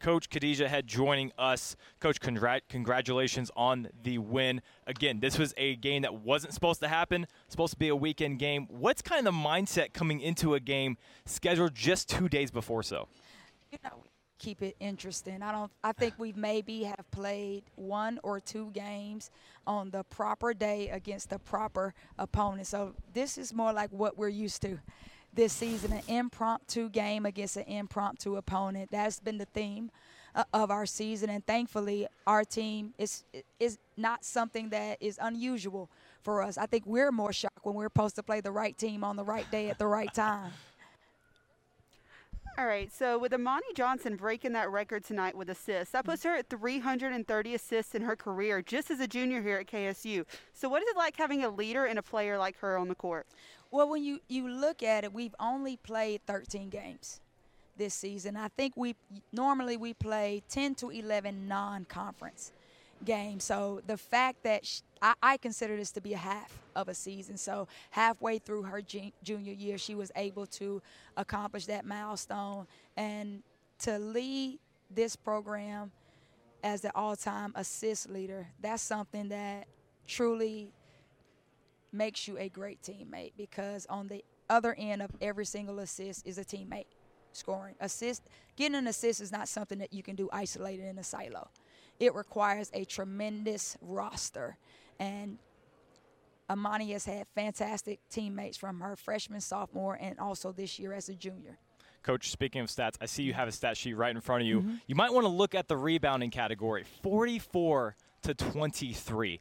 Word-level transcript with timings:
Coach 0.00 0.30
Khadijah 0.30 0.68
Head 0.68 0.86
joining 0.86 1.30
us. 1.38 1.76
Coach, 2.00 2.20
congr- 2.20 2.62
congratulations 2.68 3.50
on 3.54 3.88
the 4.02 4.18
win. 4.18 4.62
Again, 4.86 5.20
this 5.20 5.38
was 5.38 5.52
a 5.56 5.76
game 5.76 6.02
that 6.02 6.14
wasn't 6.14 6.54
supposed 6.54 6.80
to 6.80 6.88
happen, 6.88 7.26
supposed 7.48 7.74
to 7.74 7.78
be 7.78 7.88
a 7.88 7.96
weekend 7.96 8.38
game. 8.38 8.66
What's 8.68 9.02
kind 9.02 9.26
of 9.26 9.32
the 9.32 9.38
mindset 9.38 9.92
coming 9.92 10.20
into 10.20 10.54
a 10.54 10.60
game 10.60 10.96
scheduled 11.26 11.74
just 11.74 12.08
two 12.08 12.28
days 12.28 12.50
before 12.50 12.82
so? 12.82 13.08
You 13.70 13.78
know, 13.84 14.04
keep 14.38 14.62
it 14.62 14.74
interesting. 14.80 15.42
I 15.42 15.52
don't. 15.52 15.70
I 15.84 15.92
think 15.92 16.14
we 16.18 16.32
maybe 16.32 16.84
have 16.84 17.10
played 17.10 17.64
one 17.76 18.18
or 18.22 18.40
two 18.40 18.70
games 18.72 19.30
on 19.66 19.90
the 19.90 20.02
proper 20.04 20.54
day 20.54 20.88
against 20.88 21.30
the 21.30 21.38
proper 21.38 21.94
opponent. 22.18 22.66
So 22.66 22.94
this 23.12 23.38
is 23.38 23.52
more 23.52 23.72
like 23.72 23.90
what 23.92 24.18
we're 24.18 24.28
used 24.28 24.62
to 24.62 24.78
this 25.32 25.52
season: 25.52 25.92
an 25.92 26.02
impromptu 26.08 26.88
game 26.88 27.26
against 27.26 27.56
an 27.56 27.64
impromptu 27.64 28.36
opponent. 28.36 28.90
That's 28.90 29.20
been 29.20 29.38
the 29.38 29.46
theme 29.46 29.90
uh, 30.34 30.44
of 30.52 30.70
our 30.70 30.86
season, 30.86 31.30
and 31.30 31.46
thankfully, 31.46 32.06
our 32.26 32.44
team 32.44 32.94
is 32.98 33.24
is 33.58 33.78
not 33.96 34.24
something 34.24 34.70
that 34.70 34.98
is 35.00 35.18
unusual 35.20 35.90
for 36.22 36.42
us. 36.42 36.58
I 36.58 36.66
think 36.66 36.84
we're 36.86 37.12
more 37.12 37.32
shocked 37.32 37.60
when 37.62 37.74
we're 37.74 37.86
supposed 37.86 38.16
to 38.16 38.22
play 38.22 38.40
the 38.40 38.52
right 38.52 38.76
team 38.76 39.04
on 39.04 39.16
the 39.16 39.24
right 39.24 39.50
day 39.50 39.70
at 39.70 39.78
the 39.78 39.86
right 39.86 40.12
time. 40.12 40.52
All 42.60 42.66
right, 42.66 42.92
so 42.92 43.18
with 43.18 43.32
Amani 43.32 43.72
Johnson 43.74 44.16
breaking 44.16 44.52
that 44.52 44.70
record 44.70 45.02
tonight 45.02 45.34
with 45.34 45.48
assists, 45.48 45.92
that 45.92 46.04
puts 46.04 46.24
her 46.24 46.36
at 46.36 46.50
330 46.50 47.54
assists 47.54 47.94
in 47.94 48.02
her 48.02 48.14
career 48.14 48.60
just 48.60 48.90
as 48.90 49.00
a 49.00 49.06
junior 49.06 49.40
here 49.40 49.56
at 49.56 49.66
KSU. 49.66 50.26
So, 50.52 50.68
what 50.68 50.82
is 50.82 50.88
it 50.90 50.96
like 50.98 51.16
having 51.16 51.42
a 51.42 51.48
leader 51.48 51.86
and 51.86 51.98
a 51.98 52.02
player 52.02 52.36
like 52.36 52.58
her 52.58 52.76
on 52.76 52.88
the 52.88 52.94
court? 52.94 53.26
Well, 53.70 53.88
when 53.88 54.04
you, 54.04 54.20
you 54.28 54.46
look 54.46 54.82
at 54.82 55.04
it, 55.04 55.12
we've 55.14 55.34
only 55.40 55.78
played 55.78 56.20
13 56.26 56.68
games 56.68 57.20
this 57.78 57.94
season. 57.94 58.36
I 58.36 58.48
think 58.48 58.76
we 58.76 58.94
normally 59.32 59.78
we 59.78 59.94
play 59.94 60.42
10 60.50 60.74
to 60.76 60.90
11 60.90 61.48
non-conference 61.48 62.52
games. 63.06 63.42
So 63.42 63.80
the 63.86 63.96
fact 63.96 64.42
that 64.42 64.66
she, 64.66 64.82
I, 65.02 65.14
I, 65.22 65.36
consider 65.36 65.76
this 65.76 65.90
to 65.92 66.00
be 66.00 66.12
a 66.14 66.18
half 66.18 66.52
of 66.76 66.88
a 66.88 66.94
season. 66.94 67.36
So 67.36 67.68
halfway 67.90 68.38
through 68.38 68.64
her 68.64 68.82
junior 68.82 69.52
year, 69.52 69.78
she 69.78 69.94
was 69.94 70.12
able 70.16 70.46
to 70.46 70.82
accomplish 71.16 71.66
that 71.66 71.84
milestone 71.84 72.66
and 72.96 73.42
to 73.80 73.98
lead 73.98 74.58
this 74.90 75.16
program 75.16 75.90
as 76.62 76.82
the 76.82 76.94
all-time 76.94 77.52
assist 77.54 78.10
leader. 78.10 78.46
That's 78.60 78.82
something 78.82 79.28
that 79.28 79.66
truly 80.06 80.72
makes 81.92 82.28
you 82.28 82.38
a 82.38 82.48
great 82.48 82.82
teammate 82.82 83.32
because 83.36 83.86
on 83.86 84.08
the 84.08 84.24
other 84.48 84.74
end 84.78 85.02
of 85.02 85.10
every 85.20 85.46
single 85.46 85.78
assist 85.78 86.26
is 86.26 86.38
a 86.38 86.44
teammate 86.44 86.86
scoring. 87.32 87.74
Assist, 87.80 88.22
getting 88.56 88.74
an 88.74 88.86
assist 88.86 89.20
is 89.20 89.32
not 89.32 89.48
something 89.48 89.78
that 89.78 89.92
you 89.92 90.02
can 90.02 90.16
do 90.16 90.28
isolated 90.32 90.84
in 90.86 90.98
a 90.98 91.04
silo. 91.04 91.48
It 91.98 92.14
requires 92.14 92.70
a 92.72 92.84
tremendous 92.84 93.76
roster, 93.80 94.56
and 95.00 95.38
Amani 96.48 96.92
has 96.92 97.04
had 97.04 97.26
fantastic 97.34 97.98
teammates 98.08 98.56
from 98.56 98.80
her 98.80 98.94
freshman, 98.94 99.40
sophomore, 99.40 99.98
and 100.00 100.20
also 100.20 100.52
this 100.52 100.78
year 100.78 100.92
as 100.92 101.08
a 101.08 101.14
junior. 101.14 101.58
Coach, 102.04 102.30
speaking 102.30 102.60
of 102.60 102.68
stats, 102.68 102.94
I 103.00 103.06
see 103.06 103.24
you 103.24 103.32
have 103.32 103.48
a 103.48 103.52
stat 103.52 103.76
sheet 103.76 103.94
right 103.94 104.14
in 104.14 104.20
front 104.20 104.42
of 104.42 104.46
you. 104.46 104.60
Mm-hmm. 104.60 104.74
You 104.86 104.94
might 104.94 105.12
want 105.12 105.24
to 105.24 105.28
look 105.28 105.54
at 105.54 105.66
the 105.66 105.76
rebounding 105.76 106.30
category 106.30 106.84
44 107.02 107.96
to 108.22 108.34
23 108.34 109.40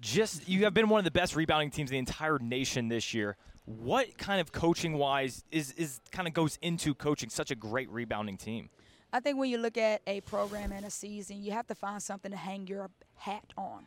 just 0.00 0.48
you 0.48 0.64
have 0.64 0.74
been 0.74 0.88
one 0.88 0.98
of 0.98 1.04
the 1.04 1.10
best 1.10 1.36
rebounding 1.36 1.70
teams 1.70 1.90
in 1.90 1.94
the 1.94 1.98
entire 1.98 2.38
nation 2.38 2.88
this 2.88 3.14
year. 3.14 3.36
What 3.64 4.16
kind 4.18 4.40
of 4.40 4.52
coaching 4.52 4.94
wise 4.94 5.44
is 5.50 5.72
is 5.72 6.00
kind 6.12 6.28
of 6.28 6.34
goes 6.34 6.58
into 6.62 6.94
coaching 6.94 7.30
such 7.30 7.50
a 7.50 7.54
great 7.54 7.90
rebounding 7.90 8.36
team? 8.36 8.70
I 9.12 9.20
think 9.20 9.38
when 9.38 9.50
you 9.50 9.58
look 9.58 9.78
at 9.78 10.02
a 10.06 10.20
program 10.22 10.72
and 10.72 10.84
a 10.84 10.90
season, 10.90 11.42
you 11.42 11.52
have 11.52 11.66
to 11.68 11.74
find 11.74 12.02
something 12.02 12.30
to 12.30 12.36
hang 12.36 12.66
your 12.66 12.90
hat 13.16 13.52
on. 13.56 13.86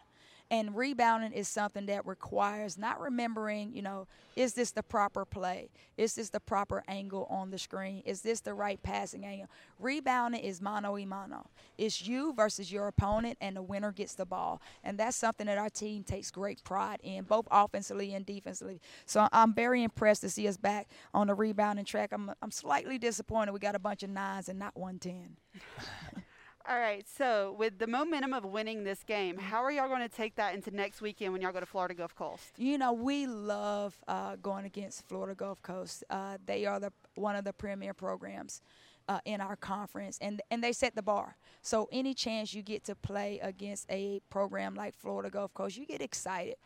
And 0.51 0.75
rebounding 0.75 1.31
is 1.31 1.47
something 1.47 1.85
that 1.85 2.07
requires 2.07 2.75
not 2.75 2.99
remembering, 2.99 3.71
you 3.73 3.83
know, 3.83 4.07
is 4.35 4.53
this 4.53 4.71
the 4.71 4.81
proper 4.81 5.23
play? 5.23 5.69
Is 5.95 6.15
this 6.15 6.29
the 6.29 6.39
proper 6.39 6.83
angle 6.87 7.27
on 7.29 7.51
the 7.51 7.59
screen? 7.59 8.01
Is 8.03 8.21
this 8.21 8.39
the 8.39 8.55
right 8.55 8.81
passing 8.81 9.25
angle? 9.25 9.47
Rebounding 9.79 10.41
is 10.41 10.59
mano 10.59 10.93
y 10.93 11.05
mano. 11.05 11.49
It's 11.77 12.01
you 12.07 12.33
versus 12.33 12.71
your 12.71 12.87
opponent, 12.87 13.37
and 13.41 13.55
the 13.55 13.61
winner 13.61 13.91
gets 13.91 14.15
the 14.15 14.25
ball. 14.25 14.59
And 14.83 14.97
that's 14.97 15.17
something 15.17 15.45
that 15.45 15.57
our 15.57 15.69
team 15.69 16.03
takes 16.03 16.31
great 16.31 16.63
pride 16.63 16.99
in, 17.03 17.25
both 17.25 17.47
offensively 17.51 18.13
and 18.15 18.25
defensively. 18.25 18.81
So 19.05 19.27
I'm 19.31 19.53
very 19.53 19.83
impressed 19.83 20.21
to 20.21 20.29
see 20.29 20.47
us 20.47 20.57
back 20.57 20.87
on 21.13 21.27
the 21.27 21.35
rebounding 21.35 21.85
track. 21.85 22.09
I'm, 22.11 22.31
I'm 22.41 22.51
slightly 22.51 22.97
disappointed 22.97 23.51
we 23.51 23.59
got 23.59 23.75
a 23.75 23.79
bunch 23.79 24.01
of 24.01 24.09
nines 24.09 24.49
and 24.49 24.57
not 24.57 24.75
110. 24.75 26.23
All 26.69 26.77
right. 26.77 27.03
So, 27.09 27.55
with 27.57 27.79
the 27.79 27.87
momentum 27.87 28.31
of 28.31 28.45
winning 28.45 28.83
this 28.83 29.03
game, 29.03 29.37
mm-hmm. 29.37 29.45
how 29.45 29.63
are 29.63 29.71
y'all 29.71 29.87
going 29.87 30.07
to 30.07 30.15
take 30.15 30.35
that 30.35 30.53
into 30.53 30.69
next 30.69 31.01
weekend 31.01 31.33
when 31.33 31.41
y'all 31.41 31.51
go 31.51 31.59
to 31.59 31.65
Florida 31.65 31.95
Gulf 31.95 32.13
Coast? 32.13 32.51
You 32.57 32.77
know, 32.77 32.93
we 32.93 33.25
love 33.25 33.97
uh, 34.07 34.35
going 34.35 34.65
against 34.65 35.07
Florida 35.07 35.33
Gulf 35.33 35.63
Coast. 35.63 36.03
Uh, 36.11 36.37
they 36.45 36.67
are 36.67 36.79
the 36.79 36.93
one 37.15 37.35
of 37.35 37.43
the 37.43 37.53
premier 37.53 37.95
programs. 37.95 38.61
Uh, 39.07 39.17
in 39.25 39.41
our 39.41 39.55
conference, 39.55 40.19
and 40.21 40.39
and 40.51 40.63
they 40.63 40.71
set 40.71 40.93
the 40.93 41.01
bar. 41.01 41.35
So 41.63 41.89
any 41.91 42.13
chance 42.13 42.53
you 42.53 42.61
get 42.61 42.83
to 42.83 42.93
play 42.93 43.39
against 43.41 43.89
a 43.89 44.21
program 44.29 44.75
like 44.75 44.93
Florida 44.93 45.31
Gulf 45.31 45.51
Coast, 45.55 45.77
you 45.77 45.87
get 45.87 45.99
excited 45.99 46.57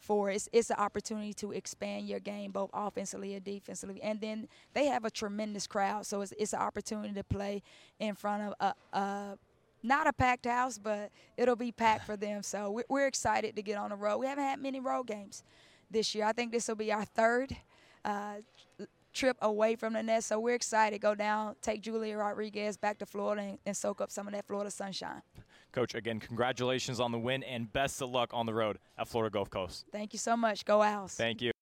for 0.00 0.30
it's 0.30 0.48
it's 0.52 0.70
an 0.70 0.76
opportunity 0.76 1.34
to 1.34 1.52
expand 1.52 2.08
your 2.08 2.18
game 2.20 2.50
both 2.50 2.70
offensively 2.72 3.34
and 3.34 3.44
defensively. 3.44 4.02
And 4.02 4.20
then 4.20 4.48
they 4.72 4.86
have 4.86 5.04
a 5.04 5.10
tremendous 5.10 5.66
crowd 5.66 6.06
so 6.06 6.22
it's, 6.22 6.32
it's 6.38 6.52
an 6.54 6.60
opportunity 6.60 7.12
to 7.14 7.22
play 7.22 7.62
in 7.98 8.14
front 8.14 8.42
of 8.42 8.54
a, 8.60 8.98
a 8.98 9.38
not 9.82 10.06
a 10.06 10.12
packed 10.12 10.46
house 10.46 10.78
but 10.78 11.10
it'll 11.36 11.54
be 11.54 11.70
packed 11.70 12.06
for 12.06 12.16
them. 12.16 12.42
So 12.42 12.70
we're, 12.70 12.84
we're 12.88 13.06
excited 13.06 13.54
to 13.56 13.62
get 13.62 13.76
on 13.76 13.90
the 13.90 13.96
road. 13.96 14.18
We 14.18 14.26
haven't 14.26 14.44
had 14.44 14.60
many 14.60 14.80
road 14.80 15.06
games 15.06 15.44
this 15.90 16.14
year. 16.14 16.24
I 16.24 16.32
think 16.32 16.50
this 16.50 16.66
will 16.66 16.76
be 16.76 16.92
our 16.92 17.04
third 17.04 17.54
uh, 18.04 18.36
trip 19.12 19.36
away 19.42 19.76
from 19.76 19.92
the 19.92 20.02
nest 20.02 20.28
so 20.28 20.40
we're 20.40 20.54
excited. 20.54 20.96
To 20.96 20.98
go 20.98 21.14
down 21.14 21.56
take 21.60 21.82
julia 21.82 22.16
rodriguez 22.16 22.76
back 22.76 22.98
to 22.98 23.06
florida 23.06 23.42
and, 23.42 23.58
and 23.66 23.76
soak 23.76 24.00
up 24.00 24.10
some 24.10 24.26
of 24.26 24.32
that 24.32 24.46
florida 24.46 24.70
sunshine 24.70 25.22
Coach, 25.72 25.94
again, 25.94 26.20
congratulations 26.20 27.00
on 27.00 27.12
the 27.12 27.18
win 27.18 27.42
and 27.42 27.72
best 27.72 28.00
of 28.02 28.10
luck 28.10 28.30
on 28.32 28.46
the 28.46 28.54
road 28.54 28.78
at 28.98 29.08
Florida 29.08 29.32
Gulf 29.32 29.50
Coast. 29.50 29.86
Thank 29.92 30.12
you 30.12 30.18
so 30.18 30.36
much. 30.36 30.64
Go 30.64 30.82
Owls. 30.82 31.14
Thank 31.14 31.40
you. 31.42 31.52